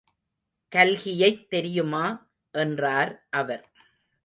[0.75, 2.29] கல்கியைத் தெரியுமா?
[2.51, 3.27] என்றார்
[3.29, 3.71] அவர்.